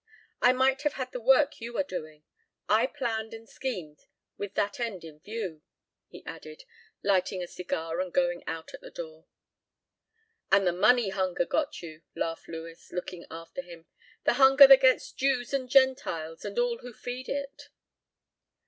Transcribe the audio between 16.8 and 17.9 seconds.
feed it."